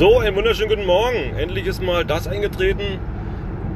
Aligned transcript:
So, 0.00 0.18
einen 0.18 0.34
wunderschönen 0.34 0.70
guten 0.70 0.86
Morgen. 0.86 1.36
Endlich 1.36 1.66
ist 1.66 1.82
mal 1.82 2.06
das 2.06 2.26
eingetreten, 2.26 2.98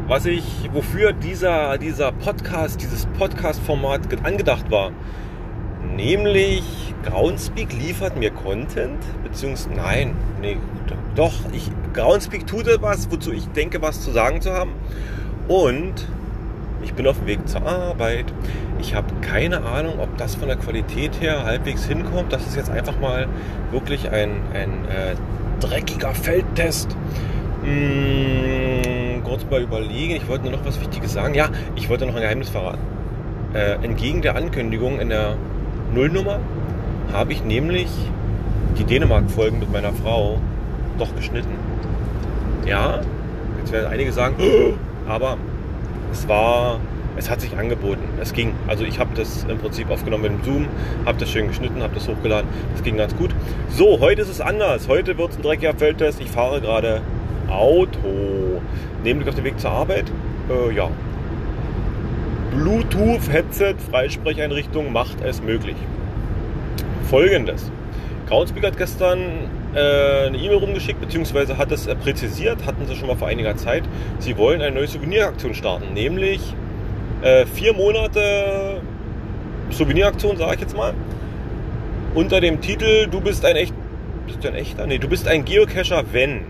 was 0.09 0.25
ich, 0.25 0.71
wofür 0.73 1.12
dieser, 1.12 1.77
dieser 1.77 2.12
Podcast, 2.12 2.80
dieses 2.80 3.05
Podcast-Format 3.19 4.01
angedacht 4.23 4.71
war. 4.71 4.93
Nämlich 5.95 6.65
Groundspeak 7.05 7.75
liefert 7.75 8.16
mir 8.16 8.30
Content, 8.30 9.05
beziehungsweise, 9.23 9.77
nein, 9.77 10.16
nee, 10.41 10.57
doch, 11.15 11.34
ich, 11.52 11.71
Groundspeak 11.93 12.47
tut 12.47 12.69
etwas, 12.69 13.11
wozu 13.11 13.30
ich 13.30 13.47
denke, 13.48 13.83
was 13.83 14.01
zu 14.01 14.11
sagen 14.11 14.41
zu 14.41 14.51
haben. 14.51 14.73
Und 15.47 16.09
ich 16.83 16.95
bin 16.95 17.06
auf 17.06 17.19
dem 17.19 17.27
Weg 17.27 17.47
zur 17.47 17.66
Arbeit. 17.66 18.33
Ich 18.80 18.95
habe 18.95 19.09
keine 19.20 19.62
Ahnung, 19.62 20.01
ob 20.01 20.16
das 20.16 20.37
von 20.37 20.48
der 20.48 20.56
Qualität 20.56 21.20
her 21.20 21.45
halbwegs 21.45 21.84
hinkommt. 21.84 22.33
Das 22.33 22.47
ist 22.47 22.56
jetzt 22.56 22.70
einfach 22.70 22.98
mal 22.98 23.29
wirklich 23.73 24.09
ein, 24.09 24.41
ein 24.55 24.87
äh, 24.88 25.16
dreckiger 25.61 26.15
Feldtest. 26.15 26.97
Hm, 27.63 29.23
kurz 29.25 29.45
mal 29.51 29.63
überlegen. 29.63 30.17
Ich 30.17 30.29
wollte 30.29 30.45
nur 30.45 30.53
noch 30.53 30.65
was 30.65 30.80
Wichtiges 30.80 31.13
sagen. 31.13 31.35
Ja, 31.35 31.49
ich 31.77 31.89
wollte 31.89 32.07
noch 32.07 32.15
ein 32.15 32.21
Geheimnis 32.21 32.51
verraten. 32.51 32.80
Äh, 33.55 33.75
entgegen 33.85 34.23
der 34.23 34.37
Ankündigung 34.37 35.01
in 35.01 35.09
der 35.09 35.37
Nullnummer 35.95 36.41
habe 37.13 37.33
ich 37.33 37.45
nämlich 37.45 37.89
die 38.79 38.85
Dänemark-Folgen 38.85 39.61
mit 39.61 39.73
meiner 39.73 39.93
Frau 39.93 40.41
doch 40.99 41.15
geschnitten. 41.15 41.53
Ja, 42.66 43.01
jetzt 43.61 43.73
werden 43.73 43.93
einige 43.93 44.13
sagen, 44.13 44.35
aber 45.09 45.37
es 46.13 46.27
war, 46.29 46.80
es 47.16 47.30
hat 47.30 47.41
sich 47.41 47.57
angeboten. 47.57 48.04
Es 48.20 48.32
ging. 48.32 48.52
Also 48.68 48.84
ich 48.84 48.98
habe 48.98 49.10
das 49.15 49.45
im 49.48 49.59
Prinzip 49.59 49.90
aufgenommen 49.90 50.23
mit 50.23 50.32
dem 50.32 50.45
Zoom, 50.45 50.68
habe 51.04 51.18
das 51.18 51.30
schön 51.30 51.48
geschnitten, 51.48 51.82
habe 51.82 51.95
das 51.95 52.09
hochgeladen. 52.09 52.48
Das 52.73 52.82
ging 52.82 52.96
ganz 52.96 53.15
gut. 53.16 53.30
So, 53.71 54.01
heute 54.01 54.23
ist 54.23 54.29
es 54.29 54.40
anders. 54.40 54.88
Heute 54.88 55.18
wird 55.18 55.30
es 55.30 55.37
ein 55.37 55.43
dreckiger 55.43 55.74
Feldtest. 55.74 56.21
Ich 56.21 56.30
fahre 56.30 56.60
gerade 56.60 57.02
Auto. 57.48 58.60
Nämlich 59.02 59.29
auf 59.29 59.34
dem 59.34 59.45
Weg 59.45 59.59
zur 59.59 59.71
Arbeit. 59.71 60.10
Äh, 60.48 60.74
ja. 60.74 60.90
Bluetooth-Headset, 62.52 63.74
Freisprecheinrichtung 63.90 64.93
macht 64.93 65.21
es 65.22 65.43
möglich. 65.43 65.76
Folgendes. 67.10 67.71
Groundspeak 68.28 68.65
hat 68.65 68.76
gestern 68.76 69.19
äh, 69.75 70.26
eine 70.28 70.38
E-Mail 70.38 70.59
rumgeschickt, 70.59 71.00
beziehungsweise 71.00 71.59
hat 71.59 71.72
es 71.72 71.87
äh, 71.87 71.94
präzisiert, 71.94 72.65
hatten 72.65 72.87
sie 72.87 72.94
schon 72.94 73.09
mal 73.09 73.16
vor 73.16 73.28
einiger 73.28 73.56
Zeit. 73.56 73.82
Sie 74.19 74.38
wollen 74.38 74.62
eine 74.62 74.75
neue 74.75 74.87
Souveniraktion 74.87 75.54
starten, 75.54 75.93
nämlich 75.94 76.54
äh, 77.25 77.47
vier 77.47 77.72
Monate 77.72 78.81
Souveniraktion, 79.71 80.37
sage 80.37 80.55
ich 80.55 80.61
jetzt 80.61 80.77
mal, 80.77 80.94
unter 82.15 82.41
dem 82.41 82.61
Titel 82.61 83.09
Du 83.09 83.21
bist 83.21 83.44
ein 83.44 83.56
echt, 83.56 83.75
bist 84.27 84.44
du 84.44 84.49
ein 84.49 84.55
echter? 84.55 84.87
Nee, 84.87 84.99
du 84.99 85.09
bist 85.09 85.27
ein 85.27 85.45
Geocacher, 85.45 86.05
wenn. 86.12 86.43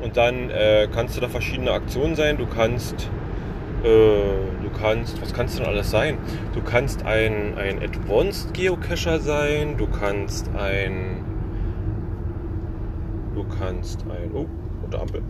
Und 0.00 0.16
dann 0.16 0.50
äh, 0.50 0.88
kannst 0.92 1.16
du 1.16 1.20
da 1.20 1.28
verschiedene 1.28 1.72
Aktionen 1.72 2.14
sein. 2.14 2.38
Du 2.38 2.46
kannst 2.46 3.10
äh, 3.84 3.88
du 4.62 4.70
kannst, 4.80 5.20
was 5.20 5.32
kannst 5.34 5.58
du 5.58 5.62
denn 5.62 5.72
alles 5.72 5.90
sein? 5.90 6.18
Du 6.54 6.62
kannst 6.62 7.04
ein, 7.04 7.56
ein 7.58 7.82
Advanced 7.82 8.54
Geocacher 8.54 9.20
sein, 9.20 9.76
du 9.76 9.86
kannst 9.86 10.48
ein, 10.56 11.23
du 13.48 13.56
kannst 13.56 14.02
ein, 14.02 14.30
oh, 14.34 14.46
rote 14.82 15.00
Ampel, 15.00 15.22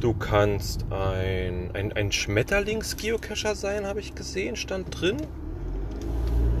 du 0.00 0.14
kannst 0.14 0.84
ein, 0.90 1.70
ein, 1.74 1.92
ein 1.92 2.12
Schmetterlings-Geocacher 2.12 3.54
sein, 3.54 3.86
habe 3.86 4.00
ich 4.00 4.14
gesehen, 4.14 4.56
stand 4.56 5.00
drin. 5.00 5.16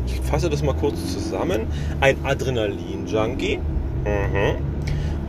Ich 0.06 0.20
fasse 0.20 0.50
das 0.50 0.62
mal 0.62 0.74
kurz 0.74 1.12
zusammen. 1.12 1.66
Ein 2.00 2.16
Adrenalin-Junkie. 2.24 3.58
Mhm. 4.04 4.56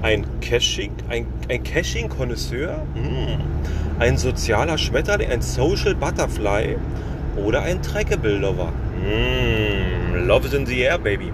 Ein 0.02 0.26
Caching, 0.42 0.92
ein, 1.10 1.28
ein 1.50 1.64
Caching-Konnoisseur. 1.64 2.86
Mhm 2.96 3.52
ein 4.02 4.18
sozialer 4.18 4.80
Schmetterling, 4.80 5.30
ein 5.30 5.44
Social 5.44 5.94
Butterfly 5.94 6.76
oder 7.38 7.62
ein 7.62 7.84
Trackable 7.84 8.36
Lover. 8.36 8.74
Mm, 8.98 10.26
love 10.28 10.48
is 10.48 10.54
in 10.54 10.66
the 10.66 10.82
air, 10.82 10.98
baby. 10.98 11.32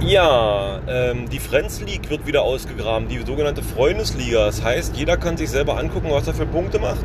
Ja, 0.00 0.80
ähm, 0.88 1.28
die 1.30 1.38
Friends 1.38 1.80
League 1.80 2.10
wird 2.10 2.26
wieder 2.26 2.42
ausgegraben, 2.42 3.08
die 3.08 3.18
sogenannte 3.26 3.62
Freundesliga. 3.62 4.46
Das 4.46 4.62
heißt, 4.62 4.96
jeder 4.96 5.16
kann 5.16 5.36
sich 5.36 5.50
selber 5.50 5.78
angucken, 5.78 6.08
was 6.10 6.26
er 6.26 6.34
für 6.34 6.46
Punkte 6.46 6.78
macht. 6.78 7.04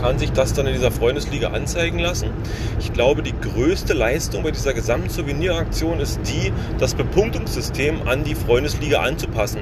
Kann 0.00 0.18
sich 0.18 0.32
das 0.32 0.54
dann 0.54 0.66
in 0.66 0.74
dieser 0.74 0.90
Freundesliga 0.90 1.48
anzeigen 1.48 1.98
lassen. 1.98 2.30
Ich 2.78 2.92
glaube, 2.92 3.22
die 3.22 3.34
größte 3.38 3.92
Leistung 3.92 4.44
bei 4.44 4.50
dieser 4.50 4.72
gesamten 4.72 5.10
Souveniraktion 5.10 6.00
ist 6.00 6.20
die, 6.24 6.52
das 6.78 6.94
Bepunktungssystem 6.94 8.06
an 8.06 8.24
die 8.24 8.34
Freundesliga 8.34 9.00
anzupassen. 9.00 9.60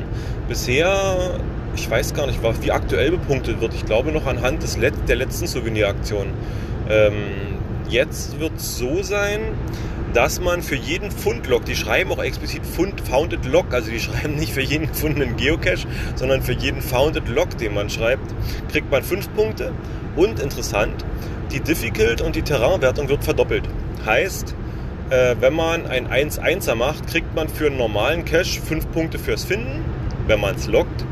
Bisher 0.48 1.40
ich 1.76 1.90
weiß 1.90 2.14
gar 2.14 2.26
nicht, 2.26 2.40
wie 2.62 2.72
aktuell 2.72 3.10
bepunktet 3.10 3.60
wird. 3.60 3.74
Ich 3.74 3.84
glaube 3.84 4.10
noch 4.10 4.26
anhand 4.26 4.62
des 4.62 4.76
Let 4.76 4.94
der 5.08 5.16
letzten 5.16 5.46
Souveniraktion. 5.46 6.28
Ähm, 6.88 7.55
jetzt 7.88 8.38
wird 8.40 8.56
es 8.56 8.78
so 8.78 9.02
sein, 9.02 9.40
dass 10.14 10.40
man 10.40 10.62
für 10.62 10.76
jeden 10.76 11.10
Fundlog, 11.10 11.64
die 11.64 11.76
schreiben 11.76 12.10
auch 12.10 12.22
explizit 12.22 12.64
Fund 12.64 13.00
Founded 13.02 13.44
Log, 13.44 13.72
also 13.72 13.90
die 13.90 14.00
schreiben 14.00 14.36
nicht 14.36 14.52
für 14.52 14.62
jeden 14.62 14.88
gefundenen 14.88 15.36
Geocache, 15.36 15.86
sondern 16.14 16.42
für 16.42 16.52
jeden 16.52 16.80
Founded 16.80 17.28
Log, 17.28 17.56
den 17.58 17.74
man 17.74 17.90
schreibt, 17.90 18.34
kriegt 18.70 18.90
man 18.90 19.02
5 19.02 19.34
Punkte. 19.34 19.72
Und 20.16 20.40
interessant, 20.40 21.04
die 21.52 21.60
Difficult 21.60 22.22
und 22.22 22.34
die 22.34 22.42
Terrainwertung 22.42 23.08
wird 23.08 23.24
verdoppelt. 23.24 23.68
Heißt, 24.06 24.54
äh, 25.10 25.36
wenn 25.40 25.54
man 25.54 25.86
ein 25.86 26.08
1-1er 26.08 26.74
macht, 26.74 27.06
kriegt 27.06 27.34
man 27.34 27.48
für 27.48 27.66
einen 27.66 27.76
normalen 27.76 28.24
Cache 28.24 28.60
5 28.60 28.90
Punkte 28.92 29.18
fürs 29.18 29.44
Finden, 29.44 29.84
wenn 30.26 30.40
man 30.40 30.54
es 30.54 30.66
loggt 30.66 31.04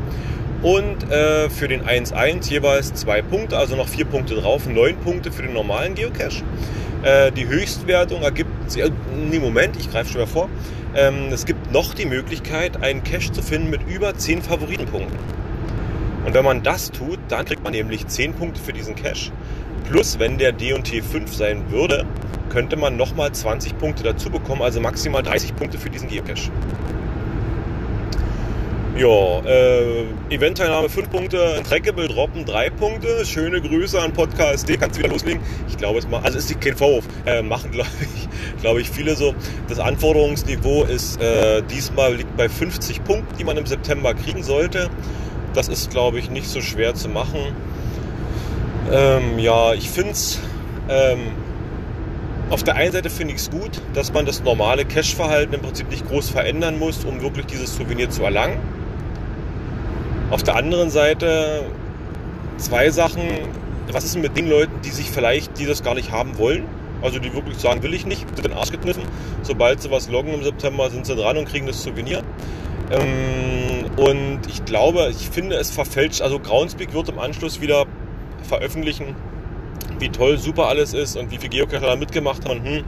und 0.65 1.11
äh, 1.11 1.47
für 1.51 1.67
den 1.67 1.83
1-1 1.83 2.49
jeweils 2.49 2.91
zwei 2.95 3.21
Punkte, 3.21 3.55
also 3.55 3.75
noch 3.75 3.87
vier 3.87 4.05
Punkte 4.05 4.33
drauf, 4.33 4.65
neun 4.65 4.97
Punkte 4.97 5.31
für 5.31 5.43
den 5.43 5.53
normalen 5.53 5.93
Geocache. 5.93 6.41
Äh, 7.03 7.31
die 7.31 7.47
Höchstwertung 7.47 8.23
ergibt, 8.23 8.75
äh, 8.75 8.89
nee, 9.29 9.37
Moment, 9.37 9.77
ich 9.77 9.91
greife 9.91 10.11
schon 10.11 10.21
mal 10.21 10.27
vor, 10.27 10.49
ähm, 10.95 11.27
es 11.31 11.45
gibt 11.45 11.71
noch 11.71 11.93
die 11.93 12.07
Möglichkeit, 12.07 12.81
einen 12.81 13.03
Cache 13.03 13.31
zu 13.31 13.43
finden 13.43 13.69
mit 13.69 13.87
über 13.87 14.17
10 14.17 14.41
Favoritenpunkten. 14.41 15.19
Und 16.25 16.33
wenn 16.33 16.43
man 16.43 16.63
das 16.63 16.89
tut, 16.89 17.19
dann 17.27 17.45
kriegt 17.45 17.63
man 17.63 17.73
nämlich 17.73 18.07
10 18.07 18.33
Punkte 18.33 18.59
für 18.59 18.73
diesen 18.73 18.95
Cache. 18.95 19.31
Plus, 19.87 20.17
wenn 20.17 20.39
der 20.39 20.51
D&T 20.51 21.03
5 21.03 21.31
sein 21.31 21.69
würde, 21.69 22.07
könnte 22.49 22.75
man 22.75 22.97
nochmal 22.97 23.31
20 23.31 23.77
Punkte 23.77 24.01
dazu 24.01 24.31
bekommen, 24.31 24.63
also 24.63 24.81
maximal 24.81 25.21
30 25.21 25.55
Punkte 25.55 25.77
für 25.77 25.91
diesen 25.91 26.09
Geocache. 26.09 26.49
Ja, 28.97 29.41
äh, 29.41 30.05
Eventteilnahme 30.29 30.87
5 30.87 31.09
Punkte, 31.09 31.61
Trackable 31.67 32.07
droppen 32.07 32.45
3 32.45 32.69
Punkte. 32.69 33.25
Schöne 33.25 33.59
Grüße 33.59 33.99
an 33.99 34.13
Podcast 34.13 34.69
D, 34.69 34.77
kannst 34.77 34.95
du 34.95 34.99
wieder 34.99 35.11
loslegen. 35.11 35.41
Ich 35.67 35.75
glaube, 35.75 35.99
es 35.99 36.07
macht, 36.07 36.23
also 36.23 36.37
ist 36.37 36.61
kein 36.61 36.77
Vorwurf, 36.77 37.03
äh, 37.25 37.41
machen 37.41 37.71
glaube 37.73 37.89
ich, 37.99 38.61
glaube 38.61 38.79
ich 38.79 38.89
viele 38.89 39.17
so. 39.17 39.35
Das 39.67 39.79
Anforderungsniveau 39.79 40.85
ist 40.85 41.21
äh, 41.21 41.61
diesmal 41.63 42.15
liegt 42.15 42.37
bei 42.37 42.47
50 42.47 43.03
Punkten, 43.03 43.35
die 43.37 43.43
man 43.43 43.57
im 43.57 43.65
September 43.65 44.13
kriegen 44.13 44.43
sollte. 44.43 44.89
Das 45.53 45.67
ist 45.67 45.91
glaube 45.91 46.19
ich 46.19 46.29
nicht 46.29 46.47
so 46.47 46.61
schwer 46.61 46.95
zu 46.95 47.09
machen. 47.09 47.53
Ähm, 48.93 49.39
ja, 49.39 49.73
ich 49.73 49.89
finde 49.89 50.11
es 50.11 50.39
ähm, 50.87 51.19
auf 52.49 52.63
der 52.63 52.75
einen 52.75 52.93
Seite 52.93 53.09
finde 53.09 53.33
ich 53.33 53.41
es 53.41 53.49
gut, 53.49 53.81
dass 53.93 54.13
man 54.13 54.25
das 54.25 54.41
normale 54.41 54.85
Cash-Verhalten 54.85 55.53
im 55.55 55.61
Prinzip 55.61 55.89
nicht 55.89 56.07
groß 56.07 56.29
verändern 56.29 56.79
muss, 56.79 57.03
um 57.03 57.21
wirklich 57.21 57.47
dieses 57.47 57.75
Souvenir 57.75 58.09
zu 58.09 58.23
erlangen. 58.23 58.57
Auf 60.31 60.41
der 60.41 60.55
anderen 60.55 60.89
Seite 60.89 61.65
zwei 62.57 62.89
Sachen. 62.89 63.21
Was 63.91 64.03
ist 64.03 64.15
denn 64.15 64.23
mit 64.23 64.35
den 64.35 64.49
Leuten, 64.49 64.73
die 64.83 64.89
sich 64.89 65.11
vielleicht, 65.11 65.59
die 65.59 65.67
das 65.67 65.83
gar 65.83 65.93
nicht 65.93 66.11
haben 66.11 66.39
wollen? 66.39 66.65
Also 67.03 67.19
die 67.19 67.31
wirklich 67.33 67.57
sagen, 67.57 67.83
will 67.83 67.93
ich 67.93 68.07
nicht, 68.07 68.25
sind 68.35 68.43
den 68.43 68.53
Arsch 68.53 68.71
gekniffen. 68.71 69.03
Sobald 69.43 69.81
sie 69.83 69.91
was 69.91 70.09
loggen 70.09 70.33
im 70.33 70.43
September, 70.43 70.89
sind 70.89 71.05
sie 71.05 71.15
dran 71.15 71.37
und 71.37 71.47
kriegen 71.47 71.67
das 71.67 71.83
Souvenir. 71.83 72.23
Ähm, 72.89 73.85
und 73.97 74.39
ich 74.47 74.65
glaube, 74.65 75.09
ich 75.11 75.29
finde 75.29 75.57
es 75.57 75.69
verfälscht. 75.69 76.21
Also 76.21 76.39
Groundspeak 76.39 76.93
wird 76.93 77.09
im 77.09 77.19
Anschluss 77.19 77.61
wieder 77.61 77.85
veröffentlichen, 78.41 79.15
wie 79.99 80.09
toll, 80.09 80.39
super 80.39 80.67
alles 80.67 80.95
ist 80.95 81.15
und 81.15 81.29
wie 81.29 81.37
viele 81.37 81.49
Geocacher 81.49 81.85
da 81.85 81.95
mitgemacht 81.95 82.49
haben. 82.49 82.63
Hm, 82.65 82.83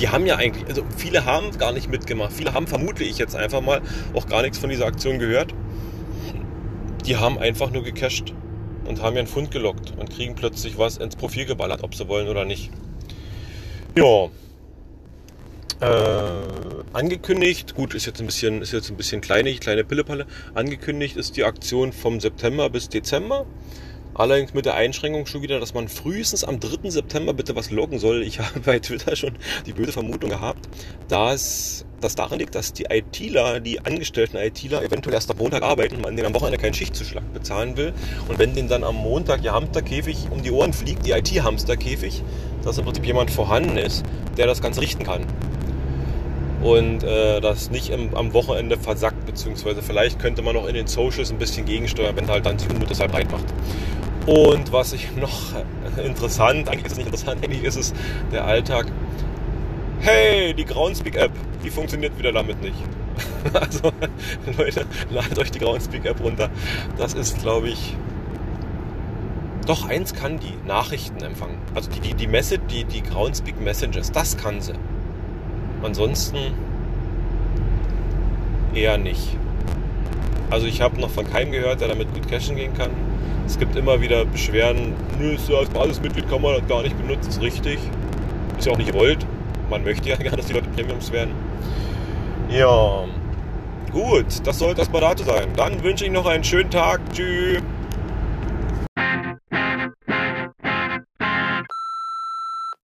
die 0.00 0.08
haben 0.08 0.26
ja 0.26 0.36
eigentlich, 0.36 0.66
also 0.68 0.82
viele 0.96 1.24
haben 1.24 1.56
gar 1.58 1.70
nicht 1.70 1.88
mitgemacht. 1.88 2.32
Viele 2.32 2.54
haben, 2.54 2.66
vermute 2.66 3.04
ich 3.04 3.18
jetzt 3.18 3.36
einfach 3.36 3.60
mal, 3.60 3.80
auch 4.14 4.26
gar 4.26 4.42
nichts 4.42 4.58
von 4.58 4.68
dieser 4.68 4.86
Aktion 4.86 5.20
gehört 5.20 5.54
die 7.08 7.16
haben 7.16 7.38
einfach 7.38 7.70
nur 7.70 7.82
gecached 7.82 8.34
und 8.84 9.00
haben 9.00 9.16
ihren 9.16 9.26
Fund 9.26 9.50
gelockt 9.50 9.94
und 9.96 10.10
kriegen 10.10 10.34
plötzlich 10.34 10.76
was 10.76 10.98
ins 10.98 11.16
Profil 11.16 11.46
geballert, 11.46 11.82
ob 11.82 11.94
sie 11.94 12.06
wollen 12.06 12.28
oder 12.28 12.44
nicht. 12.44 12.70
Ja. 13.96 14.28
Äh, 15.80 16.42
angekündigt, 16.92 17.74
gut, 17.74 17.94
ist 17.94 18.04
jetzt 18.04 18.20
ein 18.20 18.26
bisschen, 18.26 18.60
ist 18.60 18.72
jetzt 18.72 18.90
ein 18.90 18.96
bisschen 18.96 19.20
kleinig, 19.22 19.60
kleine 19.60 19.84
Pillepalle. 19.84 20.26
Angekündigt 20.54 21.16
ist 21.16 21.36
die 21.36 21.44
Aktion 21.44 21.92
vom 21.92 22.20
September 22.20 22.68
bis 22.68 22.88
Dezember. 22.88 23.46
Allerdings 24.12 24.52
mit 24.52 24.66
der 24.66 24.74
Einschränkung 24.74 25.26
schon 25.26 25.42
wieder, 25.42 25.60
dass 25.60 25.74
man 25.74 25.88
frühestens 25.88 26.44
am 26.44 26.60
3. 26.60 26.90
September 26.90 27.32
bitte 27.32 27.56
was 27.56 27.70
loggen 27.70 27.98
soll. 27.98 28.22
Ich 28.22 28.38
habe 28.40 28.60
bei 28.60 28.80
Twitter 28.80 29.16
schon 29.16 29.38
die 29.64 29.72
böse 29.72 29.92
Vermutung 29.92 30.30
gehabt, 30.30 30.68
dass 31.08 31.86
das 32.00 32.14
daran 32.14 32.38
liegt, 32.38 32.54
dass 32.54 32.72
die 32.72 32.86
ITler, 32.90 33.60
die 33.60 33.80
angestellten 33.84 34.36
ITler, 34.36 34.82
eventuell 34.82 35.14
erst 35.14 35.30
am 35.30 35.38
Montag 35.38 35.62
arbeiten, 35.62 36.00
man 36.00 36.16
denen 36.16 36.26
am 36.26 36.34
Wochenende 36.34 36.58
keinen 36.58 36.74
Schichtzuschlag 36.74 37.22
bezahlen 37.32 37.76
will. 37.76 37.92
Und 38.28 38.38
wenn 38.38 38.54
denen 38.54 38.68
dann 38.68 38.84
am 38.84 38.96
Montag 38.96 39.42
ihr 39.44 39.52
Hamsterkäfig 39.52 40.28
um 40.30 40.42
die 40.42 40.50
Ohren 40.50 40.72
fliegt, 40.72 41.06
die 41.06 41.12
IT-Hamsterkäfig, 41.12 42.22
dass 42.64 42.78
im 42.78 42.84
Prinzip 42.84 43.04
jemand 43.04 43.30
vorhanden 43.30 43.76
ist, 43.76 44.04
der 44.36 44.46
das 44.46 44.60
Ganze 44.60 44.80
richten 44.80 45.04
kann. 45.04 45.24
Und 46.62 47.04
äh, 47.04 47.40
das 47.40 47.70
nicht 47.70 47.90
im, 47.90 48.14
am 48.16 48.32
Wochenende 48.32 48.76
versackt, 48.76 49.26
beziehungsweise 49.26 49.80
vielleicht 49.80 50.18
könnte 50.18 50.42
man 50.42 50.54
noch 50.54 50.66
in 50.66 50.74
den 50.74 50.88
Socials 50.88 51.30
ein 51.30 51.38
bisschen 51.38 51.66
gegensteuern, 51.66 52.16
wenn 52.16 52.28
halt 52.28 52.46
dann 52.46 52.56
die 52.56 52.68
Unmut 52.68 52.90
deshalb 52.90 53.12
breit 53.12 53.30
macht. 53.30 53.44
Und 54.26 54.72
was 54.72 54.92
ich 54.92 55.08
noch 55.16 55.52
interessant, 56.04 56.68
eigentlich 56.68 56.86
ist 56.86 56.92
es 56.92 56.98
nicht 56.98 57.06
interessant, 57.06 57.44
eigentlich 57.44 57.64
ist 57.64 57.76
es 57.76 57.94
der 58.32 58.44
Alltag. 58.44 58.86
Hey, 60.00 60.54
die 60.54 60.64
Groundspeak 60.64 61.16
App, 61.16 61.32
die 61.64 61.70
funktioniert 61.70 62.16
wieder 62.18 62.32
damit 62.32 62.62
nicht. 62.62 62.76
Also, 63.52 63.92
Leute, 64.58 64.84
ladet 65.10 65.38
euch 65.38 65.50
die 65.50 65.58
Groundspeak 65.58 66.04
App 66.04 66.20
runter. 66.20 66.50
Das 66.96 67.14
ist, 67.14 67.40
glaube 67.40 67.68
ich, 67.68 67.96
doch 69.66 69.88
eins 69.88 70.14
kann 70.14 70.38
die 70.38 70.54
Nachrichten 70.66 71.22
empfangen. 71.22 71.58
Also 71.74 71.90
die, 71.90 72.00
die, 72.00 72.14
die 72.14 72.26
Message, 72.26 72.62
die, 72.70 72.84
die 72.84 73.02
Groundspeak 73.02 73.60
Messages, 73.60 74.10
das 74.12 74.36
kann 74.36 74.60
sie. 74.60 74.74
Ansonsten 75.82 76.38
eher 78.74 78.98
nicht. 78.98 79.36
Also 80.50 80.66
ich 80.66 80.80
habe 80.80 81.00
noch 81.00 81.10
von 81.10 81.30
keinem 81.30 81.52
gehört, 81.52 81.80
der 81.80 81.88
damit 81.88 82.12
gut 82.14 82.28
cashen 82.28 82.56
gehen 82.56 82.72
kann. 82.74 82.90
Es 83.46 83.58
gibt 83.58 83.76
immer 83.76 84.00
wieder 84.00 84.24
Beschwerden, 84.24 84.94
nö, 85.18 85.36
als 85.56 85.68
Basismitglied 85.70 86.28
kann 86.28 86.42
man 86.42 86.54
das 86.54 86.66
gar 86.68 86.82
nicht 86.82 86.96
benutzen, 86.96 87.28
ist 87.28 87.40
richtig. 87.40 87.78
Ist 88.58 88.66
ja 88.66 88.72
auch 88.72 88.78
nicht 88.78 88.92
gewollt. 88.92 89.26
Man 89.70 89.84
möchte 89.84 90.08
ja 90.08 90.16
gerne, 90.16 90.36
dass 90.36 90.46
die 90.46 90.52
Leute 90.54 90.68
Premiums 90.68 91.12
werden. 91.12 91.32
Ja, 92.48 93.04
gut, 93.92 94.26
das 94.44 94.58
sollte 94.58 94.80
erstmal 94.80 95.02
dazu 95.02 95.24
sein. 95.24 95.48
Dann 95.56 95.82
wünsche 95.82 96.04
ich 96.04 96.10
noch 96.10 96.26
einen 96.26 96.44
schönen 96.44 96.70
Tag. 96.70 97.00
Tschüss. 97.12 97.62